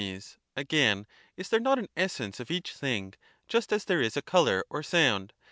Again, 0.55 1.05
is 1.37 1.49
there 1.49 1.59
not 1.59 1.77
an 1.77 1.87
essence 1.95 2.39
of 2.39 2.49
each 2.49 2.73
thing, 2.73 3.13
just 3.47 3.71
as 3.71 3.85
there 3.85 4.01
is 4.01 4.17
a 4.17 4.23
coloiu", 4.23 4.63
or 4.67 4.81
sound? 4.81 5.31